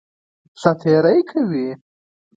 سات 0.61 0.77
تېری 0.81 1.19
کوي. 1.29 1.67